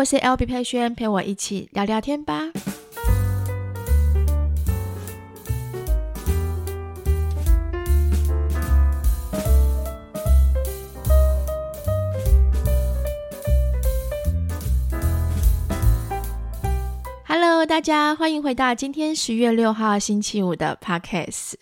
[0.00, 2.50] 我是 LB 佩萱，陪我一起聊聊天吧。
[17.26, 21.56] Hello，大家欢迎回到今天十月六号星期五的 Podcast。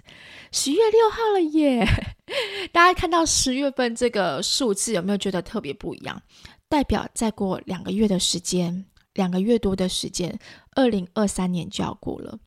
[0.53, 1.85] 十月六号了耶！
[2.71, 6.23] 大家看到十月份这个数字，有没有觉得特别不一样？
[6.69, 8.85] 代表再过两个月的时间，
[9.15, 10.39] 两个月多的时间，
[10.73, 12.39] 二零二三年就要过了。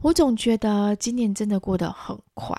[0.00, 2.56] 我总觉得今年真的过得很快，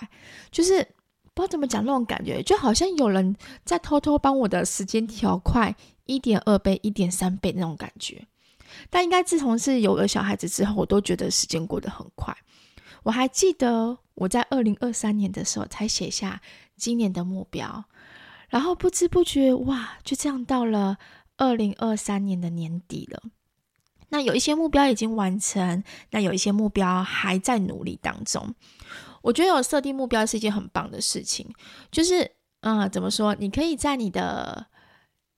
[0.51, 0.85] 就是
[1.33, 8.27] 不知道怎么讲那种感觉，就好像有人在偷偷帮我的时间调快一点二倍、一点三倍那种感觉。
[8.89, 12.35] 但应该自从是有了小孩子之后，我都觉得时间过得很快。
[13.03, 16.41] 我还记得我在二零二三年的时候才写下
[16.75, 17.85] 今年的目标，
[18.49, 20.97] 然后不知不觉哇，就这样到了
[21.37, 23.21] 二零二三年的年底了。
[24.09, 28.55] 那有一些目标已经完成，那有一些目标还在努力当中。
[29.21, 31.53] 我觉得有设定目标是一件很棒的事情，
[31.91, 32.31] 就是
[32.61, 33.35] 嗯、怎么说？
[33.35, 34.67] 你可以在你的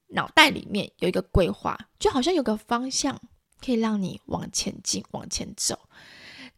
[0.09, 3.19] 脑袋里面有一个规划，就好像有个方向
[3.59, 5.79] 可以让你往前进、往前走。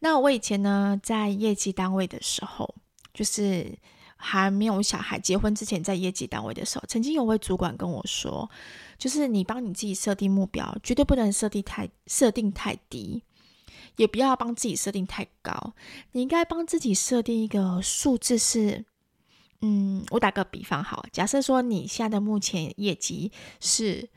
[0.00, 2.74] 那我以前呢，在业绩单位的时候，
[3.14, 3.78] 就是
[4.22, 8.48] 还没有小孩、结婚之前，在业绩单位的时候，曾经有位主管跟我说，
[8.96, 13.22] 就是你帮你自己设定目标，绝对不能设定太设定太低，
[13.96, 15.74] 也不要帮自己设定太高，
[16.12, 18.84] 你应该帮自己设定一个数字是，
[19.60, 24.08] 嗯，我打个比方好，假设说你现在的目前业绩是。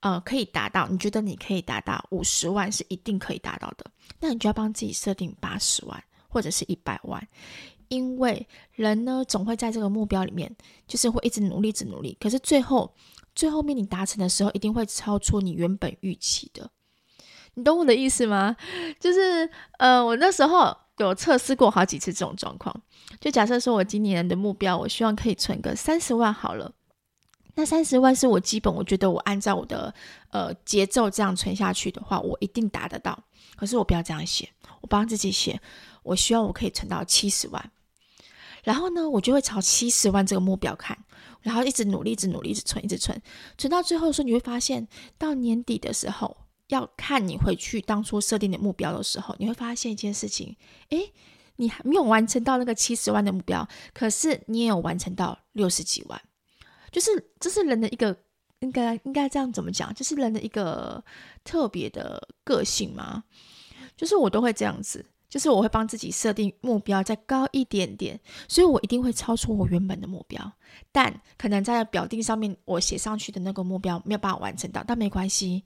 [0.00, 3.86] 呃，可以达到，你觉得你可以达到五十万是一定可以达到的，
[4.20, 7.26] 那你就要帮自己设定八十万或者是一百万，
[7.94, 10.54] 因为人呢总会在这个目标里面，
[10.86, 12.92] 就是会一直努力，一直努力，可是最后
[13.34, 16.70] 最后面你达成的时候，一定会超出你原本预期的，
[17.54, 18.56] 你懂我的意思吗？
[18.98, 22.74] 就是呃，我那时候有测试过好几次这种状况，
[23.20, 26.72] 就假设说我今年的目标，我希望可以存个三十万好了。
[27.56, 29.94] 那三十万是我基本，我觉得我按照我的
[30.30, 33.16] 呃节奏这样存下去的话，我一定达得到。
[33.54, 34.48] 可是我不要这样写，
[34.80, 35.60] 我帮自己写，
[36.02, 37.70] 我希望我可以存到七十万。
[38.64, 40.98] 然后呢，我就会朝七十万这个目标看，
[41.42, 43.16] 然后一直努力，一直努力，一直存，一直存，
[43.56, 46.36] 存到最后的时候，你会发现，到年底的时候，
[46.68, 50.56] 要看你回去当初设定的目标的时候，你会发现一件事情，
[50.88, 51.12] 诶，
[51.56, 56.20] 你还没有完成到那个七十万的目标，可是你也有完成到六十几万。
[56.90, 58.16] 就是这是人的一个
[58.60, 59.92] 应该应该这样怎么讲？
[59.92, 61.04] 就是人的一个
[61.42, 63.24] 特别的个性嘛。
[63.96, 70.52] 就是我都会这样子，就是我会帮自己设定目标再高一点点，所以我一定会超出我原本的目标。
[70.92, 75.64] 但可能在表定上面我写上去的那个目标没有办法完成到，但没关系，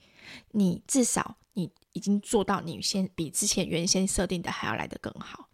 [0.52, 5.50] 你至少你已经做到你先比之前原先设定的还要来得更好。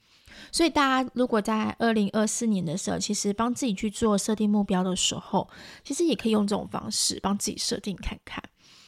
[0.53, 5.50] 所以大家如果在二零二四年的时候，其实帮自己去做设定目标的时候，
[5.82, 8.41] 其实也可以用这种方式帮自己设定看看。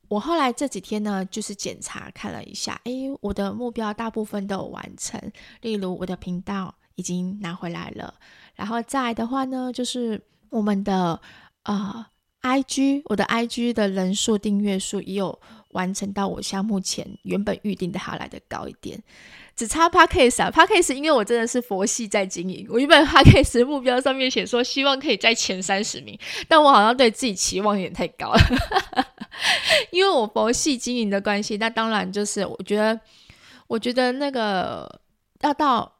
[0.08, 5.20] 我后来这几天呢，就是检查看了一下，诶，我的目标大部分都有完成。
[5.62, 8.14] 例如我的频道已经拿回来了，
[8.54, 11.20] 然后再的话呢，就是我们的
[11.64, 12.06] 呃
[12.42, 15.38] IG，我的 IG 的人数订阅数也有
[15.70, 19.02] 完成到我像目前原本预定的还要来的高一点。
[19.56, 28.40] 只差 Podcast 啊，Podcast 因为我真的是佛系在经营，我原本 Podcast 目标上面写说希望可以在前三十名，但我好像对自己期望有点太高了，
[29.90, 33.00] 因为我佛系经营的关系，那当然就是我觉得，
[33.66, 35.00] 我觉得那个
[35.40, 35.90] 要到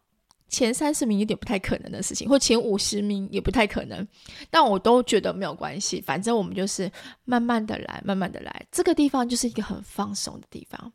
[0.51, 4.07] 前三十名有点不太可能的事情，或前五十名也不太可能，
[4.51, 6.93] 但我都觉得没有关系，反正我们就是
[7.25, 10.93] 慢慢的来，慢慢的来，这个地方就是一个很放松的地方。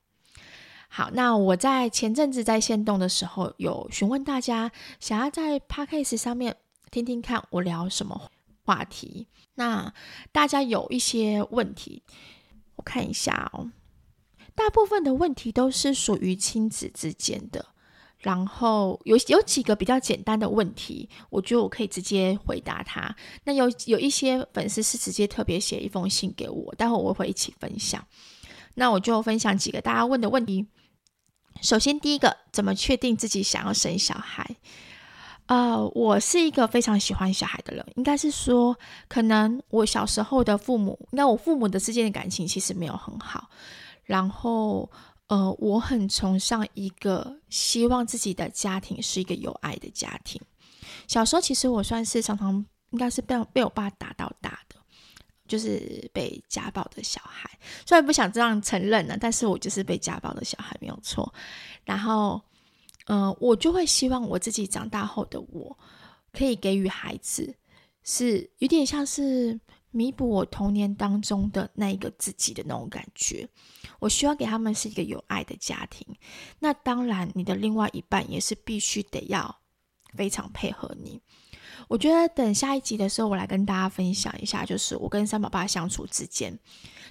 [0.94, 4.69] 好，那我在前阵子在线动的时候，有询问大家
[5.00, 6.57] 想要在 Podcast 上面
[6.91, 8.29] 听听看我聊什么
[8.66, 9.25] 话题。
[9.56, 9.94] 那
[10.34, 12.03] 大家有一些问题，
[12.75, 13.72] 我看一下哦。
[14.53, 17.66] 大部分的问题都是属于亲子之间的，
[18.20, 23.16] 然后有有几个比较简单的问题，我觉得我可以直接回答他。
[23.46, 28.05] 那有有一些粉丝是直接特别写一封信给我，待会我会一起分享。
[28.76, 30.67] 那我就分享几个大家问的问题。
[31.59, 34.56] 首先，第一个，怎么确定自己想要生小孩？
[35.48, 38.78] 呃，我是一个非常喜欢小孩的人，应该是说，
[39.09, 43.50] 可能我小时候的父母，那我父母的之间的感情其实没有很好。
[44.06, 44.90] 然后，
[45.28, 50.42] 呃，我很崇尚一个希望自己的家庭是一个有爱的家庭。
[51.08, 54.81] 小时候，其实我算是常常应该是被被我爸打到大的。
[55.52, 57.50] 就是被家暴的小孩，
[57.86, 61.34] 虽然不想这样承认呢，但是我就是被家暴的小孩，没有错。
[61.84, 62.42] 然后，
[63.08, 65.78] 嗯、我就会希望我自己长大后的我，
[66.32, 67.53] 可以给予孩子，
[68.06, 69.59] 是有点像是
[69.90, 73.46] 弥补我童年当中的那一个自己的那种感觉。
[74.00, 76.08] 我希望给他们是一个有爱的家庭。
[76.59, 79.54] 那当然，你的另外一半也是必须得要
[80.16, 81.20] 非常配合你。
[81.91, 86.58] 我觉得等下一集的时候，我来跟大家分享一下，就是我跟三宝爸相处之间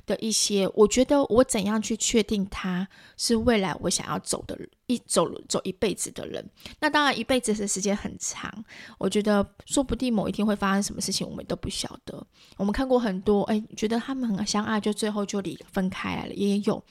[0.07, 2.89] 的一些，我觉得我怎样去确定他
[3.19, 6.43] 是未来我想要走的一走走一辈子的人。
[6.81, 8.51] 那当然，一辈子的时间很长，
[8.97, 12.27] 我觉得说不定某一天会发生什么事情，我们都不晓得。
[12.57, 16.83] 我们看过很多，哎，觉得他们很相爱，就最后就离分开来了，也有。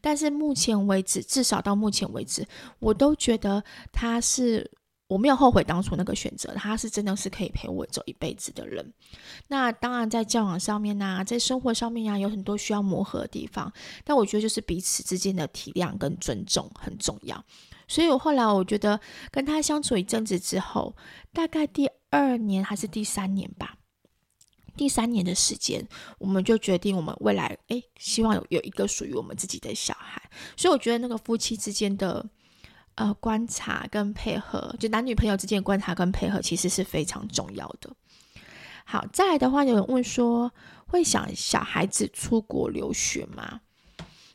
[0.00, 2.44] 但是目前为止，至少到目前为止，
[2.80, 3.62] 我都觉得
[3.92, 4.68] 他是。
[5.10, 8.94] 我没有后悔当初那个选择，他是真的是可以陪我走一辈子的人。
[9.48, 13.72] 那当然，在交往上面呢，在生活上面啊，有很多需要磨合的地方。
[14.04, 17.44] 但我觉得就是彼此之间的体谅跟尊重很重要。
[17.88, 19.00] 所以我后来我觉得
[19.32, 20.94] 跟他相处一阵子之后，
[21.32, 23.78] 大概第二年还是第三年吧，
[24.76, 25.84] 第三年的时间，
[26.18, 30.22] 我们就决定我们未来诶，希望有有一个属于我们自己的小孩。
[30.56, 32.24] 所以我觉得那个夫妻之间的。
[33.00, 37.88] 呃，观察跟配合，就男女朋友之间的观察跟配合，其实是非常重要的。
[38.84, 40.52] 好，再来的话，有人问说，
[40.86, 43.62] 会想小孩子出国留学吗？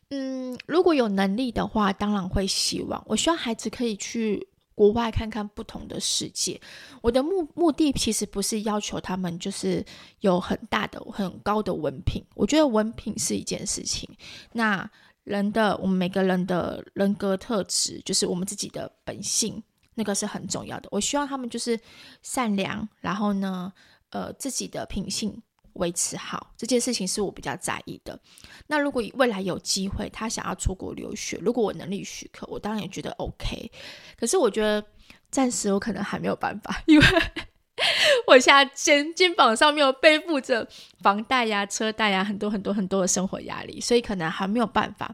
[0.10, 3.04] 嗯，如果有能力的话，当然会希望。
[3.06, 6.60] 我希望孩子可以去国外看看不同的世界。
[7.02, 9.86] 我的目目的其实不是要求他们就是
[10.22, 12.24] 有很大的、很高的文凭。
[12.34, 14.10] 我觉得文凭是一件事情。
[14.54, 14.90] 那
[15.26, 19.62] 人的，我们每个人的人格特质，就是我们自己的本性，
[19.96, 20.88] 那个是很重要的。
[20.92, 21.78] 我希望他们就是
[22.22, 23.74] 善良，然后呢，
[24.12, 25.42] 呃，自己的品性
[25.74, 28.18] 维持好，这件事情是我比较在意的。
[28.68, 33.72] 那如果未来有机会，他想要出国留学，如果我能力许可，我当然也觉得 OK。
[34.18, 34.86] 可是我觉得
[35.30, 37.06] 暂时我可能还没有办法，因为。
[38.28, 40.68] 我现在肩肩膀上面有背负着
[41.02, 45.14] 房贷呀、车贷呀，很多很多很多的生活压力，所以可能还没有办法。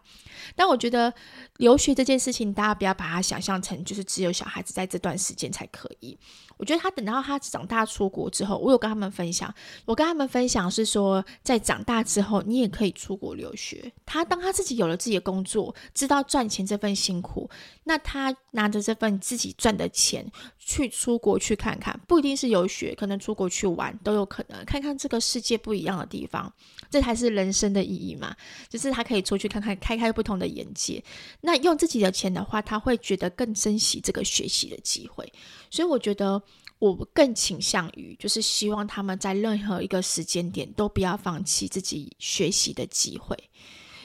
[0.56, 1.14] 但我觉得
[1.58, 6.18] 留学这件事情，大家不要把它想象成就是只有小孩子在这段时间才可以。
[6.58, 9.52] 我觉得他等到他长大出国之后，我有跟他们分享，
[9.84, 13.92] 我跟他们分享是说，在长大之后，你也可以出国留学。
[14.06, 17.50] 他当他自己有了自己的工作，知道赚钱这份辛苦，
[17.86, 20.24] 那他拿着这份自己赚的钱
[20.60, 26.54] 去出国去看看，不一定是游学，可能出国去玩都有可能，看看这个世界不一样的地方，
[26.92, 28.36] 这才是人生的意义嘛。
[28.70, 31.04] 就是他可以出去看看，开开不同的眼界。
[31.42, 35.32] 那用自己的钱的话，他会觉得更珍惜这个学习的机会。
[35.70, 36.42] 所以我觉得。
[36.82, 43.38] 我更倾向于，就是希望他们在任何一个时间点都不要放弃自己学习的机会。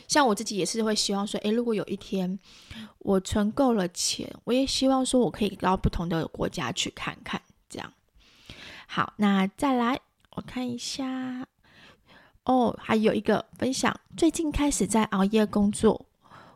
[0.06, 2.38] 像我自己也是会希望说，诶，如果有一天
[2.98, 7.40] 我存够了钱，我也希望说我可以到不同的国家去看看。
[7.70, 7.90] 这样，
[8.86, 9.98] 好，那再来
[10.32, 11.48] 我看一下，
[12.44, 16.04] 哦，还有一个分享，最近开始在熬夜工作。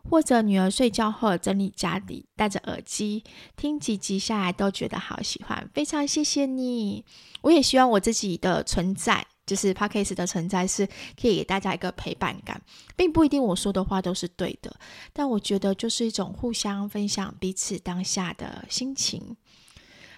[0.09, 3.23] 或者女儿睡觉后整理家里，戴着耳机
[3.55, 7.05] 听几集下来都觉得好喜欢，非常谢谢你。
[7.41, 10.85] 我也希望我自己的存在，就是 Podcast 的存在，是
[11.19, 12.61] 可以给大家一个陪伴感，
[12.95, 14.75] 并不一定我说的话都是对的，
[15.13, 19.35] 但我觉得就是一种互相分享彼此当下的心情。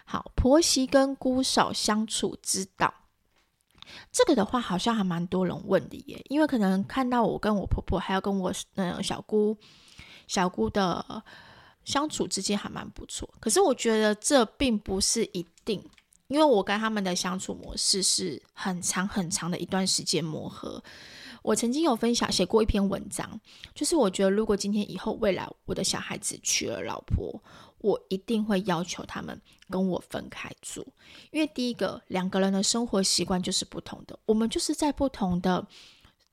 [0.05, 2.93] 好，婆媳跟姑嫂相处之道。
[4.11, 9.57] 这个的话好像还蛮多人问的耶，因为可能看到我跟我婆婆，还有跟我嗯小姑、
[10.27, 11.23] 小姑的
[11.83, 13.27] 相处之间还蛮不错。
[13.39, 15.83] 可是我觉得这并不是一定，
[16.27, 20.83] 因为我跟他们的相处模式是很长很长的一段时间磨合。
[21.41, 23.39] 我曾经有分享写过一篇文章，
[23.75, 27.43] 就是我觉得如果今天以后未来我的小孩子娶了老婆。
[27.83, 30.87] 我一定会要求他们跟我分开住，
[31.31, 35.67] 因为第一个，两个人的生活习惯就是不同的，我们就是在不同的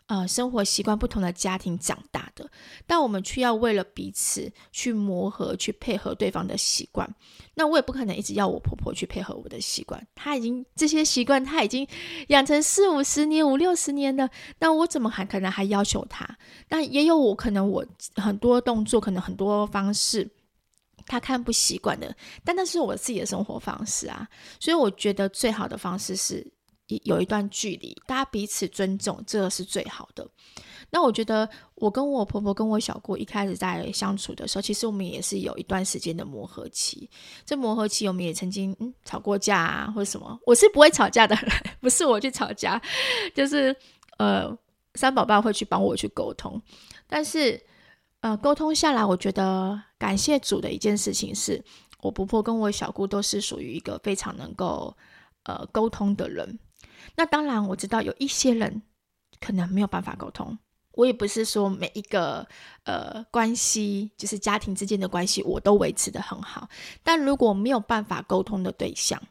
[0.07, 2.49] 呃生活习惯、不同的家庭长大的，
[2.87, 7.13] 但我们却要为了彼此去磨合、去配合对方的习惯。
[7.55, 11.85] 那我也不可能一直要我婆婆去配合我的习惯，她已经这些习惯她已经
[12.29, 14.31] 养成四五十年、五六十年了，
[14.61, 16.39] 那我怎么还可能还要求她？
[16.69, 20.31] 那也有我可能我很多动作，可能很多方式。
[21.11, 22.15] 他看不习惯的，
[22.45, 24.29] 但那是我自己的生活方式啊，
[24.61, 26.47] 所以我觉得最好的方式是
[27.05, 30.25] 有一段距离，大家彼此尊重，这个是最好的。
[30.93, 37.11] 那我觉得我跟我婆婆跟我小姑一开始在相处的时候，其实我们也是有一段时间的磨合期。
[37.45, 40.39] 这磨合期，我们也曾经嗯吵过架啊，或者什么。
[40.47, 42.81] 我是不会吵架的人， 不是我去吵架，
[43.35, 43.75] 就是。
[44.19, 44.55] 呃，
[44.97, 46.61] 三宝爸会去帮我去沟通，
[47.09, 47.59] 但是
[48.21, 51.65] 呃，沟通下来，我觉得感谢主的一件事情是，
[52.01, 54.95] 我婆婆跟我小姑都是属于一个非常能够
[55.45, 56.59] 呃沟通的人。
[57.17, 58.83] 那当然，我知道有一些人
[59.41, 60.59] 可能没有办法沟通。
[60.93, 62.47] 我也不是说每一个
[62.85, 66.69] 呃关系，就是家庭之间的关系，我都维持的很好。
[67.03, 69.23] 但如果没有办法沟通的对象，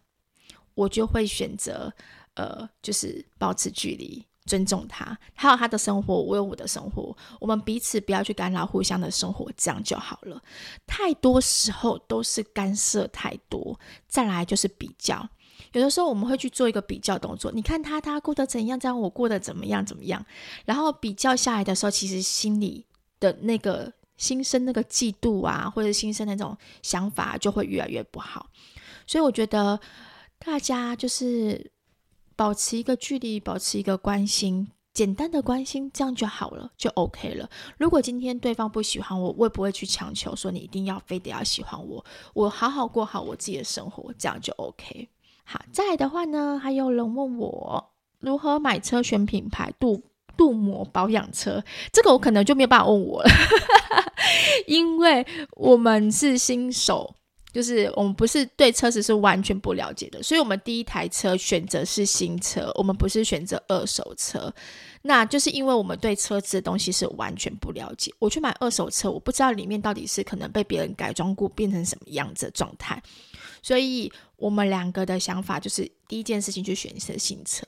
[0.74, 1.94] 我就会选择
[2.34, 10.42] 呃，就是保持距离，尊重他，他有他的生活，我有我的生活，我们彼此不要去干扰互相的生活，这样就好了。
[10.88, 15.30] 太多时候都是干涉太多，再来就是比较。
[15.74, 20.26] 有的时候我们会去做一个比较动作，你看他他过得怎样，这样我过得怎么样怎么样，
[20.66, 22.84] 然后比较下来的时候，其实心里
[23.20, 28.48] 的那个心生那个嫉妒啊，或者心生那种想法就会越来越不好。
[29.06, 29.80] 所以我觉得
[30.40, 31.72] 大家就是
[32.40, 37.50] 保持一个距离，保持一个关心，简单的关心，这样就好了，就 OK 了。
[37.78, 45.10] 如果今天对方不喜欢我，我也不会去强求说你一定要非得要喜欢我，我好好过好我自己的生活，这样就 OK。
[45.44, 50.02] 好，再来的话呢，还有人问我如何买车、选品牌、镀
[50.38, 53.30] 镀膜、保养车，这个我可能就没有办法问我了，
[54.66, 55.28] 因为
[55.58, 57.16] 我们是新手，
[57.52, 64.54] 就是我们不是对车子是完全不了解的，所以我们第一台车选择是新车，我们不是选择二手车，
[65.02, 73.02] 那就是因为我们对车子的东西是完全不了解，我去买二手车，我不知道里面到底是可能被别人改装过变成什么样子的状态。
[73.62, 77.66] 所以我们两个的想法就是第一件事情去选择新车。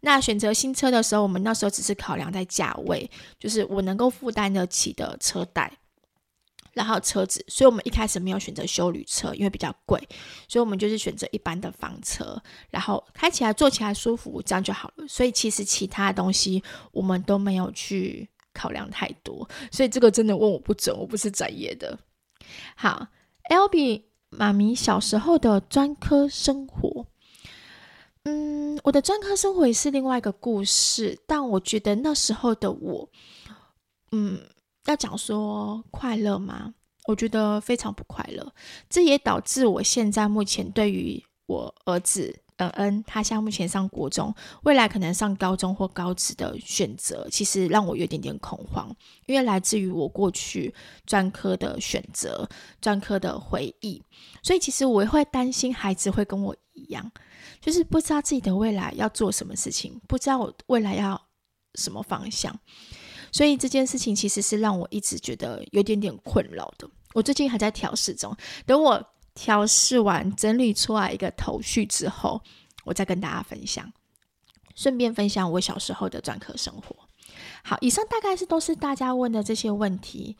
[0.00, 3.10] 那选择新车的时候，我们那时候只是考量在价位，
[3.40, 5.72] 就是我能够负担得起的车贷，
[6.72, 7.44] 然后车子。
[7.48, 9.98] 所以我们一开始没有选择修旅车，因为比较贵，
[10.48, 15.06] 所以我们就是选择一般的房车，然后开起来坐起来舒服，这样就好了。
[15.08, 16.62] 所以其实其他东西
[16.92, 19.48] 我们都没有去考量太多。
[19.70, 21.98] 所以这个真的问我不准，我不是专业的。
[22.76, 23.06] 好
[23.50, 24.10] ，L B。
[24.34, 27.06] 妈咪小时候的专科生活，
[28.22, 31.20] 嗯，我的专科生活也是另外一个故事。
[31.26, 33.10] 但我觉得那时候的我，
[34.10, 34.40] 嗯，
[34.86, 36.74] 要讲说快乐吗？
[37.06, 38.52] 我觉得非常不快乐。
[38.88, 42.38] 这也导致我现在目前对于我儿子。
[42.58, 48.94] 嗯嗯，他现在目前上国中，未来可能上高中或高职的选择，其实让我有点点恐慌，
[49.26, 50.72] 因为来自于我过去
[51.04, 52.48] 专科的选择、
[52.80, 54.00] 专科的回忆，
[54.44, 57.10] 所以其实我会担心孩子会跟我一样，
[57.60, 61.20] 就是不知道自己的未来要做什么事情，不知道我未来要
[61.74, 62.56] 什么方向，
[63.32, 66.88] 所以这件事情其实是让我一直觉得有点点困扰的。
[67.14, 69.04] 我最近还在调试中，等我。
[69.34, 72.38] 调试完，整理出来一个头绪之后，
[72.84, 73.90] 我再跟大家分享，
[74.74, 76.94] 顺便分享我小时候的专科生活。
[77.64, 80.36] 好，以上大概是都是大家问的这些问题，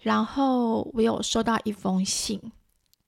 [0.00, 2.38] 然后我有收到一封信，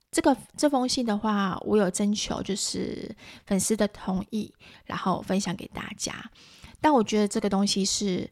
[0.09, 3.15] 这个这封信的话，我有征求就是
[3.45, 4.51] 粉丝的同意，
[4.85, 6.31] 然后分享给大家。
[6.81, 8.27] 但我觉得这个东西是，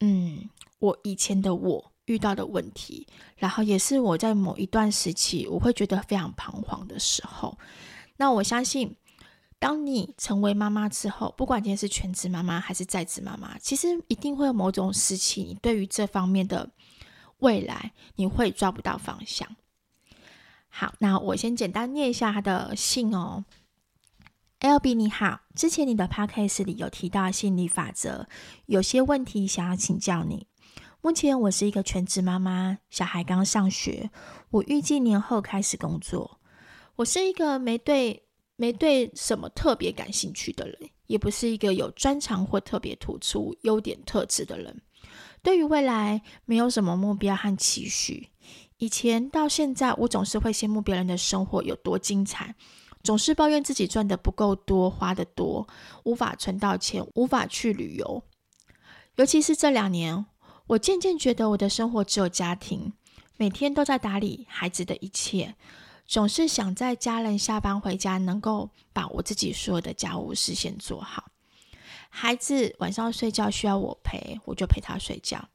[0.00, 1.92] 嗯，我以前的我。
[2.08, 7.58] 遇到的问题，然后也是我在某一段时期我会觉得非常彷徨的时候。
[8.16, 8.96] 那我相信，
[9.58, 16.70] 当你成为妈妈之后，不管今天是全职妈妈还是在职妈妈，其实一定会有某种时期，你对于这方面的
[17.40, 19.46] 未来，你会抓不到方向。
[20.70, 23.44] 好，那我先简单念一下他的信哦。
[24.60, 28.26] L B 你好，之前你的 podcast 里有提到吸引力法则，
[28.66, 30.48] 有些问题想要请教你。
[31.00, 34.10] 目前我是一个全职妈妈，小孩刚上学，
[34.50, 36.40] 我预计年后开始工作。
[36.96, 38.24] 我是一个没对
[38.56, 44.82] 没对什么特别感兴趣的人，也不是一个有专长或特别突出优点特质的人。
[45.40, 48.30] 对于未来没有什么目标和期许。
[48.78, 52.56] 以前到现在，我总是会羡慕别人的生活有多精彩，
[53.02, 55.66] 总是抱怨自己赚的不够多，花的多，
[56.04, 58.22] 无法存到钱，无法去旅游。
[59.16, 60.26] 尤其是这两年。
[60.68, 62.92] 我渐渐觉得我的生活只有家庭，
[63.38, 65.54] 每天都在打理孩子的一切，
[66.06, 71.24] 总是想在家人下班回家能够把我自己所有的家务事先做好。
[72.10, 75.48] 孩子晚上睡觉需要我陪，我就陪他睡觉。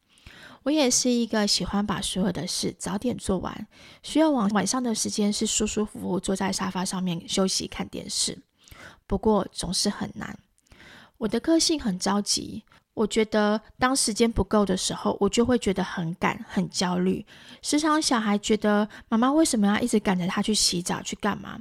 [0.63, 3.67] 我也是一个喜欢把所有的事早点做完，
[4.01, 8.41] 需要晚晚上的时间是舒舒服服坐在沙发上面休息看电视。
[9.05, 10.39] 不过总是很难，
[11.17, 12.63] 我的个性很着急。
[12.95, 17.25] 我觉得当时间不够的时候，我就会觉得很赶、很焦虑。
[17.63, 21.59] 时常小孩觉得妈妈为什么要一直赶着他去洗澡、去干嘛？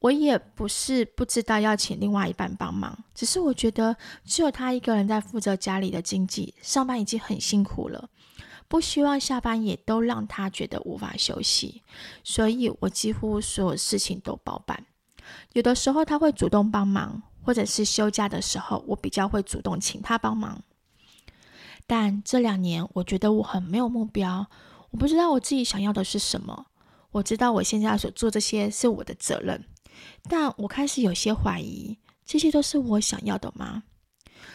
[0.00, 8.08] 我也不是不知道要请另外一半帮忙，只是我觉得只有他一个人在负责家里的经济，上班已经很辛苦了，
[8.68, 11.82] 不希望下班也都让他觉得无法休息，
[12.22, 14.84] 所以我几乎所有事情都包办。
[15.54, 20.62] 有的时候他会主动帮忙，或者是休假的时候，我比较会主动请他帮忙。
[21.86, 24.46] 但这两年，我觉得我很没有目标，
[24.90, 26.66] 我不知道我自己想要的是什么。
[27.12, 29.64] 我知道我现在所做这些是我的责任。
[30.28, 33.84] 但我开始有些怀疑，这些都是我想要的吗？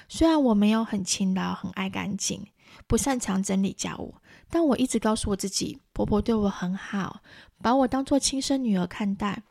[0.08, 2.48] 虽然我没有很勤劳、很爱干净、
[2.88, 4.16] 不擅长整理家务，
[4.50, 7.22] 但我一直告诉我自己，婆婆对我很好，
[7.62, 9.44] 把我当做亲生女儿看待，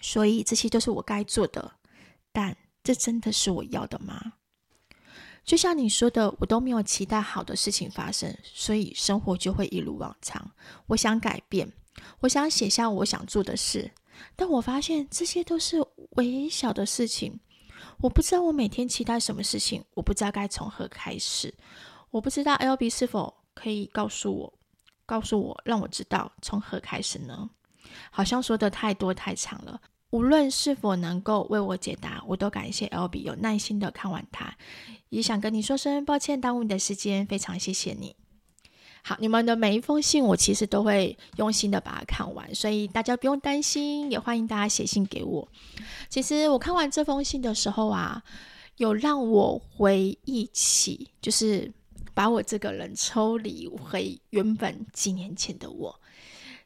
[0.00, 1.72] 所以这些都是我该做的。
[2.32, 4.34] 但这真的是我要的吗？
[5.44, 10.52] 就像你说的，我都没有期待好的事情发生，所以生活就会一如往常。
[10.88, 11.72] 我想改变，
[12.20, 13.90] 我想写下我想做的事。
[14.36, 15.84] 但我发现这些都是
[16.16, 17.38] 微小的事情，
[18.00, 21.52] 我不知道我每天期待什么事情，我不知道该从何开始，
[22.10, 24.52] 我不知道 LB 是否可以告诉我，
[25.04, 27.50] 告诉我，让我知道从何开始呢？
[28.10, 34.56] 好像说的太多太长了，无论是否能够为我解答，我都感谢 LB 有耐心的看完它，
[35.08, 38.16] 也想跟你说声抱歉，耽误你的时间，非常谢谢你。
[39.08, 45.48] 好，你们的每一封信，我其实都会用心的把它看完，所以大家不用担心，也欢迎大家写信给我。
[46.10, 48.22] 其实我看完这封信的时候啊，
[48.76, 51.72] 有让我回忆起，就是
[52.12, 55.98] 把我这个人抽离回原本几年前的我。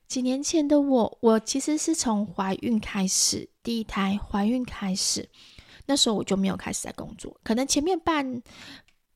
[0.09, 5.29] 几年前的我，我其实是从怀孕开始，第一胎怀孕开始，
[5.87, 8.43] 那时候我就没有开始在工作，可能前面半。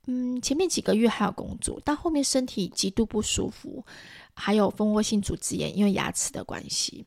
[0.09, 3.85] 嗯，前面几个月还有工作，但后面身体极度不舒服，
[4.33, 7.05] 还有蜂窝性组织炎，因为牙齿的关系，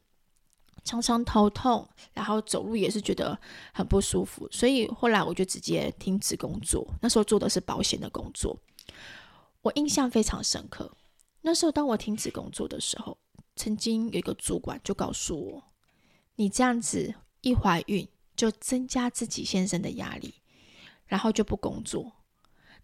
[0.84, 3.40] 常常头痛，然后走路也是觉得
[3.72, 6.86] 很不舒服，所以后来我就直接停止工作。
[7.00, 8.54] 那时候做的是保险的工作，
[9.62, 10.94] 我印象非常深刻。
[11.40, 13.16] 那时候当我停止工作的时候，
[13.56, 15.64] 曾经有一个主管就告诉我
[16.36, 20.34] ：“你这样子一怀孕就增加自己先生的压力，
[21.06, 22.12] 然后就不工作。”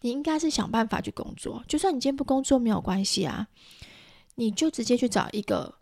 [0.06, 3.44] 你应该是想办法去工作，就算你今天不工作没有关系啊，
[4.36, 5.74] 你就直接去找一个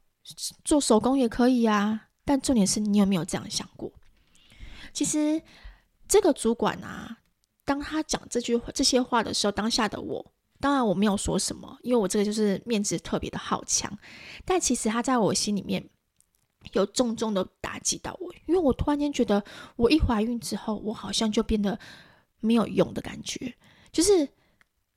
[0.65, 2.09] 做手工也可以啊。
[2.25, 3.93] 但重点是你有没有这样想过？
[4.95, 5.43] 其实
[6.09, 7.19] 这个主管啊，
[7.67, 13.93] 当他讲这句话这些话的时候，当下的我，当然我没有说什么，因为我这个就是面子特别的好强。
[14.47, 15.87] 但其实他在我心里面
[16.73, 19.45] 有重重的打击到我，因为我突然间觉得，
[19.77, 21.79] 我一怀孕之后，我好像就变得
[22.41, 23.55] 没有用的感觉。
[23.95, 24.29] 就是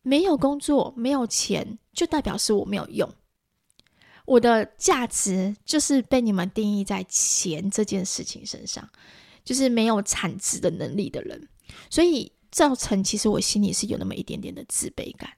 [0.01, 3.07] 没有工作，没有钱，就代表是我没有用。
[4.25, 8.89] 我的价值就是被你们定义在钱这件事情身上，
[9.45, 11.47] 就是没有产值的能力的人，
[11.89, 15.29] 所以造成其实我心里是有那么一点点的自卑感。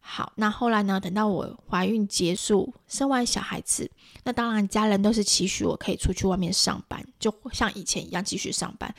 [0.00, 1.00] 好，那后来呢？
[1.00, 3.90] 等到我怀孕结束，生完小孩子，
[4.24, 8.94] 那当然家人都是期许我可以出去外面上班，就像以前一样继续上班。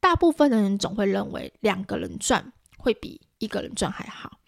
[0.00, 2.52] 大部分的人总会认为两个人赚。
[2.78, 4.38] 会比一个人赚还好。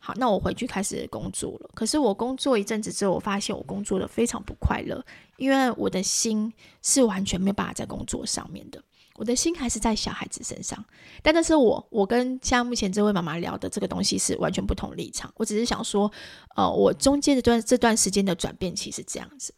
[0.00, 1.70] 好，那我回去开始工作了。
[1.74, 5.04] 可是我工作一阵子之后，我发现我工作的非常不快乐，
[5.36, 6.50] 因为我的心
[6.82, 8.82] 是完全没有办法在工作上面的，
[9.16, 10.82] 我的心还是在小孩子身上。
[11.22, 15.30] 但那是我，我跟像目前这位妈妈聊的这个东西是完全不同立场。
[15.36, 16.10] 我只是想说，
[16.56, 19.52] 呃，我中间的段这段时间的转变其实这样子。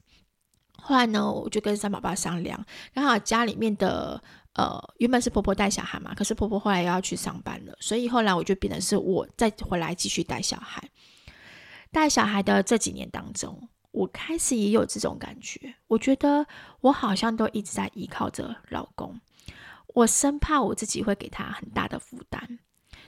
[0.83, 4.21] 后来呢，我就跟三宝爸商量，刚好家里面的。
[4.55, 10.83] 呃，原本是婆婆带小孩嘛，可是婆婆后来又要去上班了，所以后来我就变成是我再回来继续带小孩。
[11.93, 16.47] 带小孩的这几年当中，我开始也有这种感觉，我觉得
[16.81, 19.21] 我好像都一直在依靠着老公，
[19.95, 22.59] 我生怕我自己会给他很大的负担。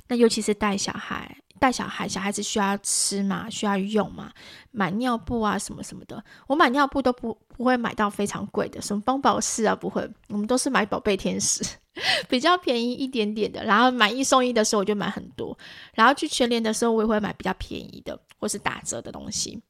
[0.06, 1.41] 那尤其是带小孩。
[1.62, 4.32] 带小孩，小孩子需要吃嘛，需要用嘛，
[4.72, 6.24] 买尿布啊什么什么的。
[6.48, 11.62] 我买尿布都不不会买到非常贵的，什么邦宝适啊不会，我们都是买宝贝天使，
[12.28, 13.62] 比较便宜一点点的。
[13.64, 15.56] 然后买一送一的时候我就买很多，
[15.94, 19.62] 然后去全联的时候我也会买比较便宜的或是打折的东西。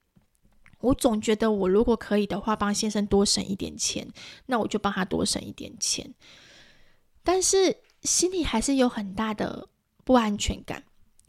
[0.81, 4.09] 我总觉得我如果可以的话，帮先生多省一点钱，
[4.47, 6.15] 那我就帮他多省一点钱。
[7.23, 9.69] 但是心里还是有很大的
[10.05, 10.83] 不安全感。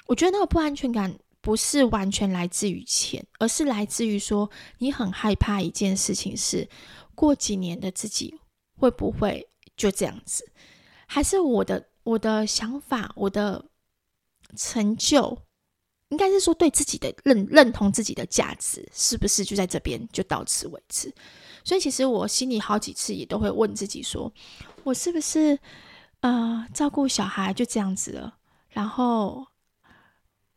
[0.06, 6.68] 我觉得那个不安全感不是完全来自于钱，而是来自于说你很害怕一件事情是
[7.16, 8.34] 过几年的自己
[8.78, 10.50] 会不会就这样子，
[11.06, 13.64] 还是我的我的想法，我的
[14.56, 15.38] 成就，
[16.10, 21.14] 应该是说对自己的认认同自己的价值，是不是就在这边就到此为止？
[21.64, 24.32] 所以其实我心里好几次也都会问自己说，
[24.84, 25.58] 我是不是
[26.20, 28.38] 呃照顾小孩就这样子了，
[28.70, 29.48] 然后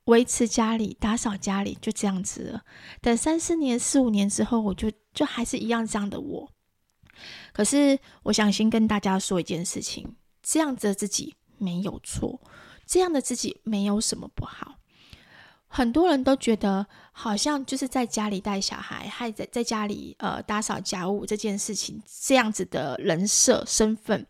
[0.07, 2.65] 维持家里、打扫家里就这样子了，
[3.01, 6.53] 等三四年、四五年之后，我就就还是一样这样的我。
[7.53, 12.41] 可是我想先跟大家说一件事情，这样子的自己没有错，
[12.87, 14.77] 这样的自己没有什么不好。
[15.69, 24.25] 很多人都觉得，好像就是在家里带小孩，还在在家里呃打扫家务这件事情，这样子的人设身份，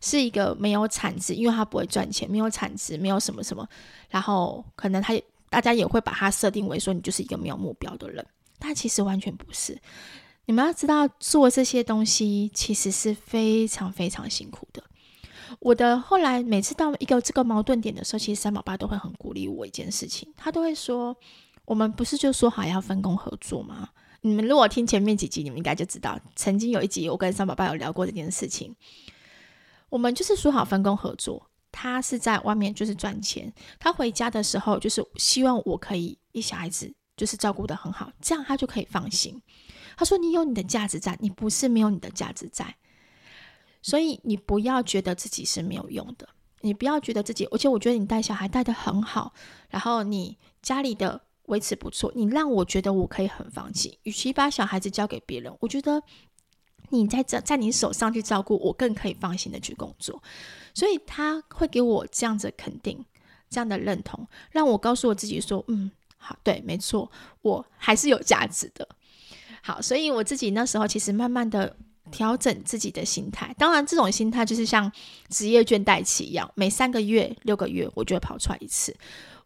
[0.00, 3.66] 是一个没有产值，因为他不会赚钱，没有产值，没有什么什么，
[4.08, 5.14] 然后可能他
[5.48, 8.24] 大家也会把他设定为说你就是一个没有目标的人，
[8.58, 9.78] 但其实完全不是。
[10.46, 14.82] 你们要知道，做这些东西其实是非常非常辛苦的。
[15.58, 21.16] 我的后来每次到一个这个矛盾点的时候，其实三宝爸都会很鼓励我一件事情，他都会说
[21.66, 23.88] ：“我们不是就说好要分工合作吗？”
[24.22, 28.74] 你们如果听前面几集，你们应该就知道，曾经有一集我跟三宝爸有聊过这件事情。
[29.90, 39.42] 我们就是说好分工合作，他是在外面就是赚钱，他回家的时候就是希望我可以一小孩子就是照顾得很好，这样他就可以放心。
[39.96, 42.76] 他说：“你有你的价值在，你不是没有你的价值在。”
[43.82, 46.28] 所以你不要觉得自己是没有用的，
[46.60, 49.34] 你不要觉得自己，而且我觉得你带小孩带得很好，
[49.68, 53.94] 然后你家里的维持不错，你让我觉得我可以很放心。
[54.04, 56.02] 与其把小孩子交给别人，我觉得
[56.90, 60.22] 你在这在你手上去照顾，我更可以放心的去工作。
[60.74, 63.04] 所以他会给我这样子肯定，
[63.48, 67.10] 这样的认同，让我告诉我自己说：“嗯，好，对，没错，
[67.42, 68.86] 我还是有价值的。”
[69.62, 71.76] 好，所以我自己那时候其实慢慢的。
[72.10, 74.90] 调整自己的心态，当然这种心态就是像
[75.28, 78.92] 职业倦怠期一样，每三个月、六个月我就会跑出来一次。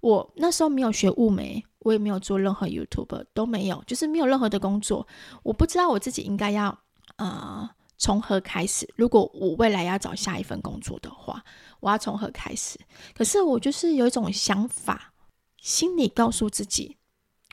[0.00, 5.06] 我那时候没有学雾眉，我也没有做任何 YouTube，都没有，就是没有任何的工作。
[5.42, 6.78] 我不知道我自己应该要
[7.16, 8.88] 呃从何开始。
[8.96, 11.42] 如果我未来要找下一份工作的话，
[11.80, 12.78] 我要从何开始？
[13.14, 15.12] 可是我就是有一种想法，
[15.60, 16.96] 心里告诉自己，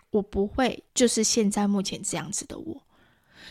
[0.09, 2.83] 我不会就是现在目前这样子的我。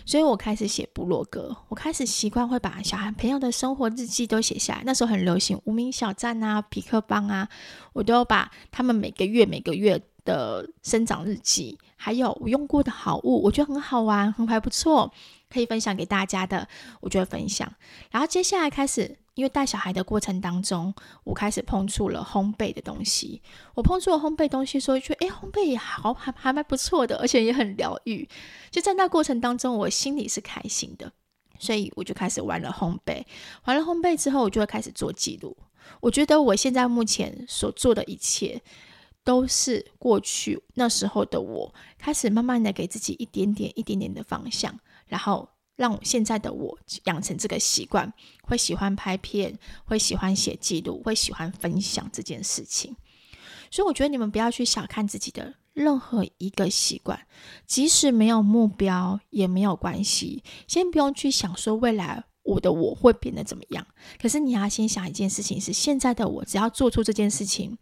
[0.06, 4.82] 所以我开始写部落格，我开始习惯会把小孩朋友的生活日记都写下来。
[4.84, 7.48] 那时候很流行无名小站啊、皮克邦啊，
[7.92, 15.12] 我都把他们每个月每个月的生长日记，还有我用过的好物，我觉得很好玩，很还不错，
[15.50, 16.68] 可以分享给大家的，
[17.00, 17.70] 我就会分享。
[18.10, 19.18] 然后接下来开始。
[19.34, 20.92] 因为带小孩的过程当中，
[21.24, 23.40] 我开始碰触了烘焙的东西。
[23.74, 28.28] 我碰触了烘焙东西，所以觉得哎，烘焙也好，还还蛮不错的，而且也很疗愈。
[28.70, 31.10] 就在那过程当中，我心里是开心的，
[31.58, 33.24] 所以我就开始玩了烘焙。
[33.64, 35.56] 玩了烘焙之后，我就会开始做记录。
[36.00, 38.60] 我觉得我现在目前所做的一切，
[39.24, 44.78] 都是过去那时候的我，开始慢慢的给自己一点点、一点点的方向，
[45.10, 45.46] 然后。
[45.76, 52.94] 让现在的我养成这个习惯，会喜欢拍片，会喜欢写记录，会喜欢分享这件事情。
[53.70, 57.26] 所以我觉得你们不要去小看自己的任何一个习惯，
[57.66, 60.44] 即使没有目标也没有关系。
[60.68, 63.86] 先不用去想说未来我的我会变得怎么样，
[64.20, 67.78] 可是你要先想一件事情是：现在的我只要做出这件事情，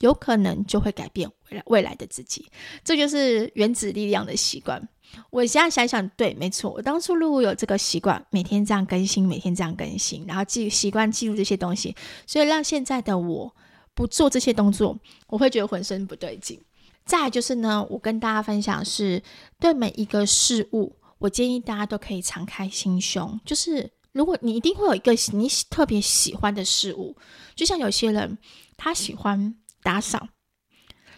[0.00, 2.50] 有可能就会改变未来未来的自己。
[2.84, 4.86] 这就是原子力量的习惯。
[5.30, 6.70] 我现在想想，对，没错。
[6.70, 11.94] 我当初如果有这个习惯，每天这样更新，每天这样更新，然后记习惯记录这些东西，
[12.26, 13.54] 所以让现在的我
[13.94, 16.60] 不做这些动作，我会觉得浑身不对劲。
[17.04, 19.22] 再就是呢，我跟大家分享是，
[19.58, 23.40] 对每一个事物，我建议大家都可以敞开心胸。
[23.44, 27.16] 就是如果你一定会有一个你特别喜欢的事物，
[27.56, 28.38] 就像有些人
[28.76, 30.28] 他喜欢打扫，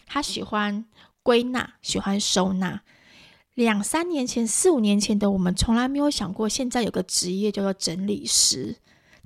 [0.06, 0.86] 他喜欢
[1.22, 2.80] 归纳，喜欢收纳。
[3.54, 8.76] 两三年前、四五年前的我们，从来没有想过，现在有个职业叫做整理师、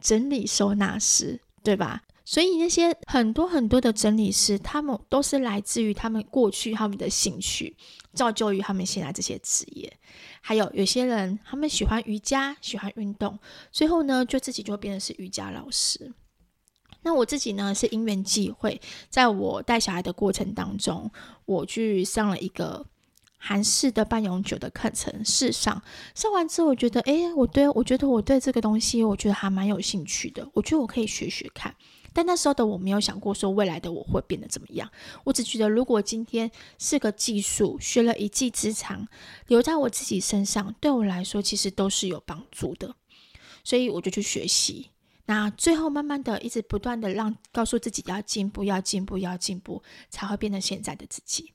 [0.01, 2.03] 整理收纳师，对吧？
[2.25, 7.77] 所以那些很多很多的整理师，他们都是来自于他们过去他们的兴趣，
[8.15, 9.97] 造就于他们现在这些职业。
[10.41, 13.39] 还有有些人，他们喜欢瑜伽，喜欢运动，
[13.71, 16.13] 最后呢，就自己就变成是瑜伽老师。
[17.03, 21.09] 那我自己呢，是因缘际会，在我带小孩的过程当中，
[21.45, 22.85] 我去上了一个。
[23.39, 25.83] 韩式的半永久的课程试上，
[26.15, 30.49] 上完之后，我觉得，诶，我对我觉得我对这个东西，我觉得还蛮有兴趣的。
[30.55, 31.75] 我觉得我可以学学看。
[32.13, 34.91] 但那时候的我没有想过说未来的我会变得怎么样。
[35.23, 39.07] 我只觉得，如果今天是个技术，学了一技之长，
[39.49, 42.95] 留在我自己身上，对我来说其实都是有帮助的。
[43.63, 44.91] 所以我就去学习。
[45.27, 51.53] 那最后慢慢的，一直不断的让告诉自己要进步，要进步，要进步，才会变成现在的自己。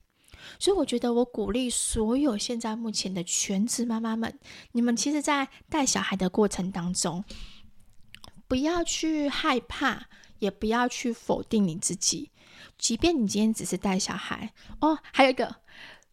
[0.61, 4.37] 所以我觉得我鼓励所有现在目前的全职妈妈们，
[4.73, 7.23] 你们其实，在带小孩的过程当中，
[8.47, 10.05] 不要去害怕，
[10.37, 12.29] 也不要去否定你自己。
[12.77, 15.55] 即便你今天只是带小孩哦，还有一个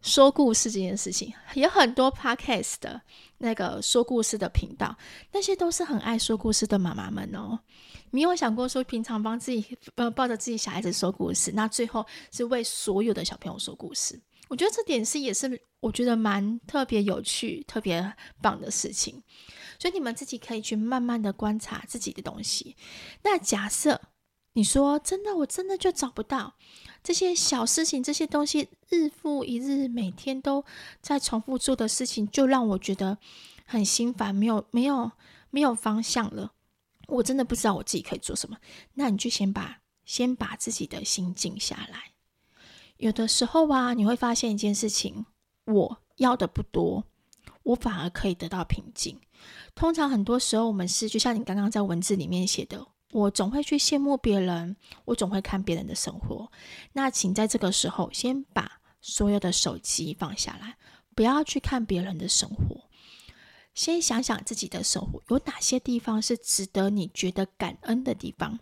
[0.01, 3.03] 说故事这件事情，有很多 podcast 的
[3.37, 4.97] 那个说故事的频道，
[5.31, 7.59] 那些都是很爱说故事的妈妈们哦。
[8.13, 14.19] 你有想过说，平常帮自己呃抱着自己小孩子说故事，那最后是为所有的小朋友说故事？
[14.49, 19.23] 我觉得这点是也是我觉得蛮特别有趣、特别棒的事情。
[19.79, 22.77] 所以你们自己可以去慢慢的观察自己的东西。
[23.23, 24.01] 那假设
[24.55, 26.55] 你说真的，我真的就找不到
[27.05, 30.65] 这些小事情、这些东西，日复一日，每天都
[31.01, 33.19] 在重复做的事情，就让我觉得
[33.67, 35.13] 很心烦，没有没有
[35.51, 36.55] 没有方向了。
[37.07, 38.59] 我真的不知道我自己可以做什么，
[38.95, 42.15] 那你就先把先把自己的心静下来。
[42.99, 45.25] 有的时候啊，你会发现一件事情，
[45.67, 47.05] 我要的不多，
[47.63, 49.19] 我反而可以得到平静。
[49.75, 56.51] 通常很多时候，我们是就像你刚刚在文字里面写的，我总会去羡慕别人，我总会看别人的生活。
[56.93, 60.77] 那请在这个时候先把所有的手机放下来，
[61.15, 62.89] 不要去看别人的生活。
[63.75, 68.59] 先想想自己的生活有哪些地方是值得你觉得感恩的地方。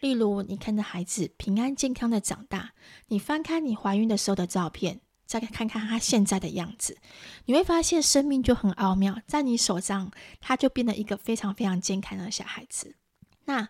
[0.00, 2.72] 例如，你看着孩子平安健康的长大，
[3.08, 6.98] 你翻开你怀孕的时候的照片，再看看他现在的样子，
[7.46, 12.96] 你会发现生命就很奥妙，在你手上，他就变得一个非常非常健康的小孩子。
[13.44, 13.68] 那，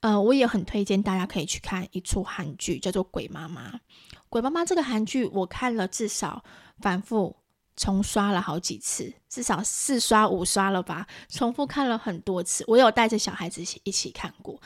[0.00, 3.70] 呃，我也很推荐大家可以去看一出韩剧，叫做《鬼妈妈》。
[4.28, 6.44] 《鬼妈妈》这个韩剧，我看了至少
[6.78, 7.36] 反复。
[7.78, 11.06] 重刷了好几次，至少四刷五刷了吧。
[11.28, 14.58] 重复看了很多次，我有带着小孩子一起看过。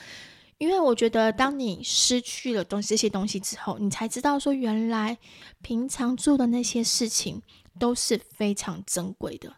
[0.61, 5.16] 因为我觉得，当你失去了东这些东西之后，你才知道说，原来
[5.62, 7.40] 平常做的那些事情
[7.79, 9.57] 都是非常珍贵的。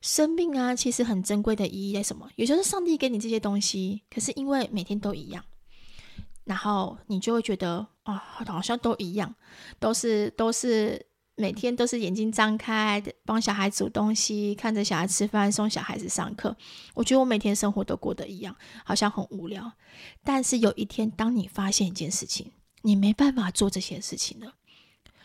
[0.00, 2.26] 生命啊，其实很珍贵的意义在什么？
[2.36, 5.44] 也就是上帝给你这些东西，可是因为每天都一样，
[6.44, 9.34] 然后你就会觉得啊，好像都一样，
[9.78, 11.09] 都是都是。
[11.40, 16.54] 每天都是眼睛张开，帮小孩煮东西，看着小孩吃饭，送小孩子上课。
[16.92, 19.72] 我觉得我每天生活都过得一样，好像很无聊。
[20.22, 24.54] 但是有一天，当你发现一件事情，你没办法做这些事情了，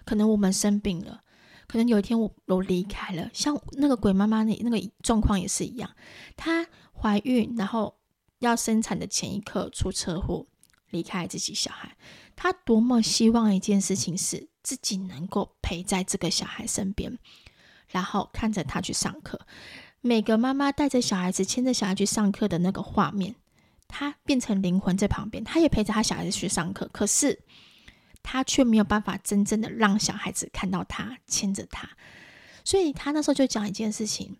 [0.05, 1.21] 可能我们生病了，
[1.67, 5.89] 可能有一天我我离开了，像那个鬼妈妈那那个状况也是一样，
[6.37, 7.97] 她怀孕，然后
[8.39, 10.47] 要生产的前一刻出车祸，
[10.91, 11.97] 离开自己小孩。
[12.37, 14.47] 她多么希望一件事情是。
[14.65, 17.19] 自己能够陪在这个小孩身边，
[17.87, 19.39] 然后看着他去上课。
[20.01, 23.35] 每个妈妈带着小孩子牵着小孩去上课的那个画面，
[23.87, 26.89] 他变成灵魂在旁边，他也陪着他小孩子去上课。
[26.91, 27.43] 可是
[28.23, 31.87] 他却没有办法真正的让小孩子看到他牵着他。
[32.63, 34.37] 所以他那时候就讲一件事情：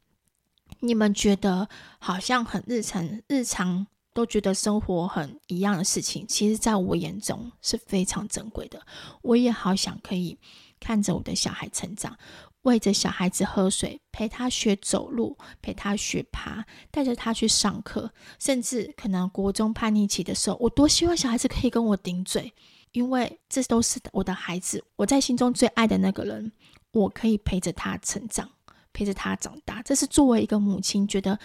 [0.80, 3.86] 你们觉得好像很日常，日常。
[4.16, 8.82] 都觉得生活很一样的事情，其实在我眼中是非常珍贵的。
[9.22, 10.40] 我也好想可以
[10.80, 12.18] 看着我的小孩成长，
[12.62, 22.54] 喂着小孩子喝水，陪他学走路，陪他学爬，带着他去上课，甚至可能国中叛逆期的时候，我多希望小孩子可以跟我顶嘴，
[22.94, 26.54] 因为这都是我的孩子，我在心中最爱的那个人，
[26.94, 28.50] 我可以陪着他成长，
[28.94, 31.38] 陪着他长大，这是作为一个母亲觉得。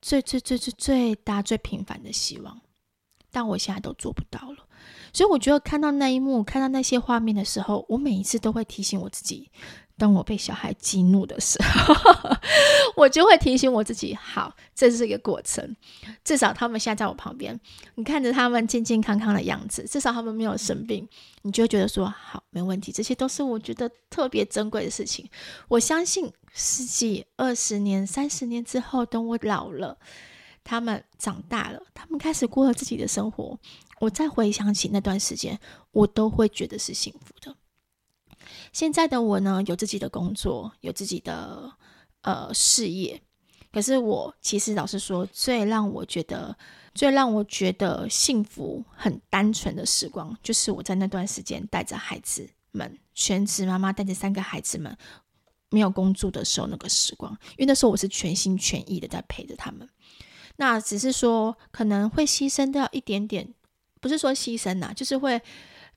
[0.00, 2.60] 最最最最最大最平凡的希望，
[3.30, 4.66] 但我现在都做不到了。
[5.12, 9.50] 所以我觉得看到那一幕，看到那些画面的时候，我每一次都会提醒我自己：
[9.98, 11.94] 当我被小孩激怒的时候，
[12.96, 15.76] 我就会提醒我自己，好，这是一个过程。
[16.24, 17.58] 至少他们现在在我旁边，
[17.96, 21.06] 你看着他们健健康康的样子，至少他们没有生病，
[21.42, 22.90] 你就会觉得说，好，没问题。
[22.92, 25.28] 这些都是我觉得特别珍贵的事情。
[25.68, 26.32] 我相信。
[26.60, 29.96] 十几、二十年、三十年之后，等我老了，
[30.64, 33.56] 他们长大了，他们开始过了自己的生活，
[34.00, 35.60] 我再回想起那段时间，
[35.92, 37.54] 我都会觉得是幸福的。
[38.72, 41.72] 现在的我呢，有自己的工作，有自己的
[42.22, 43.20] 呃事业，
[43.72, 46.56] 可是我其实老实说，最让我觉得、
[46.94, 54.96] 最让我觉得幸福、很单纯的时光，就是我在那段时间带着孩子们，全职妈妈带着三个孩子们。
[55.70, 59.86] 没有工作的时候，那个时光，因为那时候我是全心全意的在陪着他们。
[60.56, 63.52] 那只是说可能会牺牲掉一点点，
[64.00, 65.42] 不是说牺牲呐，就是会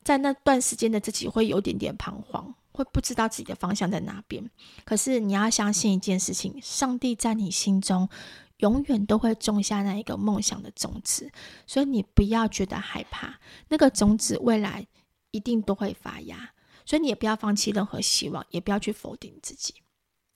[0.03, 4.49] 在那段时间的自己会有点点彷徨，会不知道自己的方向在哪边。
[4.85, 8.09] 可是你要相信一件事情，上帝在你心中
[8.57, 11.31] 永远都会种下那一个梦想的种子，
[11.65, 14.87] 所以你不要觉得害怕，那个种子未来
[15.31, 16.53] 一定都会发芽。
[16.83, 19.75] 所以你也不要放弃任何希望，也不要去否定自己。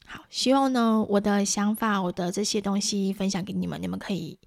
[0.06, 4.38] 好，希望呢，我的想法，我的这些东西分享给你们，你们可以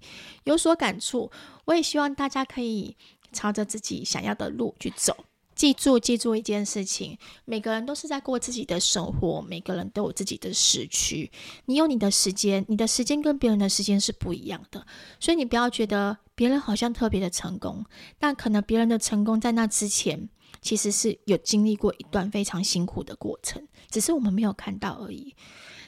[0.45, 1.29] 有所感触。
[1.65, 2.95] 我也希望大家可以
[3.33, 5.25] 朝着自己想要的路去走。
[5.59, 11.29] 记住，记住一件事情，每个人都是在过自己的生活，每个人都有自己的时区。
[11.65, 14.87] 你有你的时间，你的时间跟别人的时间是不一样的，
[15.19, 17.83] 所以你不要觉得别人好像特别的成功，
[18.17, 20.29] 但可能别人的成功在那之前，
[20.61, 25.35] 其实是有经历过一段非常辛苦的过程，只是我们没有看到而已。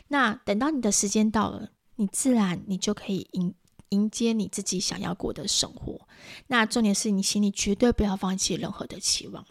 [0.10, 3.54] 那等到你的时间到了，你自然你就可以迎
[3.92, 6.10] 迎接你自己想要过的生活。
[6.48, 9.46] 那重点是你心里绝对不要放弃任何的期望。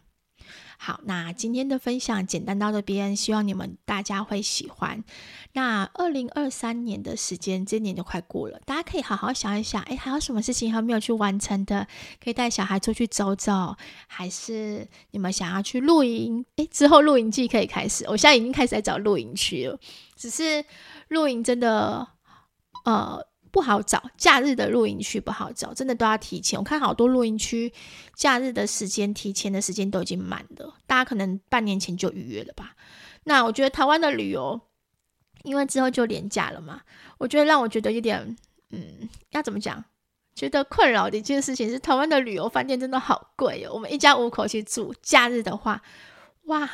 [0.82, 5.04] 好，那今天的分享简单到这边，希望你们大家会喜欢。
[5.52, 11.86] 那二零二三年的时间，这年就快过了，大家可以好好想一想，哎，还有什么事情还没有去完成的？
[12.24, 16.46] 可以带小孩出去走走，还是你们想要去露营？
[16.56, 19.78] 哎，之后露营季可以开始，我现在已经开始在找露营区了。
[20.16, 20.64] 只是
[21.08, 22.08] 露营真的，
[22.86, 23.29] 呃。
[23.50, 26.58] 不好找，假日的露营区不好找，真的都要提前。
[26.58, 27.72] 我看好多露营区，
[28.14, 32.74] 假日的时间提前的时间都已经满了，大家可能半年前就预约了吧。
[33.24, 34.60] 那我觉得台湾的旅游，
[35.42, 36.82] 因为之后就廉价了嘛，
[37.18, 38.36] 我觉得让我觉得有点，
[38.70, 39.84] 嗯，要怎么讲？
[40.32, 43.72] 觉得困扰的一件事情是，台湾的旅游饭店真的好贵哦。
[43.74, 45.82] 我们一家五口去住，假日的话，
[46.44, 46.70] 哇，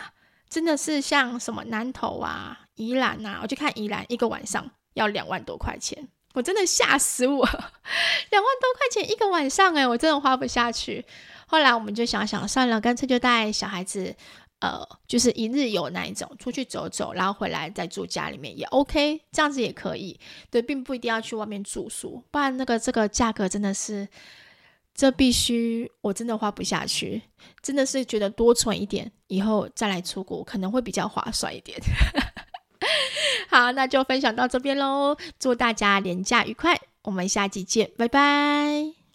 [0.49, 6.09] 真的是像什么南投啊、宜兰啊，我去看宜兰，一个晚上要两万多块钱。
[6.37, 11.03] 我真的吓死我，两万多块钱一个晚上诶，我真的花不下去。
[11.47, 14.15] 后来我们就想想算了，干脆就带小孩子，
[14.59, 20.21] 呃，就是一日游那一种，出去走走，然后回来再住家里面也 OK，这样子也可以。
[20.51, 24.07] 对，并不一定要去外面住宿，不然那个这个价格真的是，
[24.95, 27.23] 这必须我真的花不下去，
[27.63, 31.81] 真的是觉得多存一点，以后再来出国可能会比较划算一点。
[33.57, 35.17] 好，那就分享到这边喽。
[35.39, 39.06] 祝大家连假愉快，我们下期见，拜拜。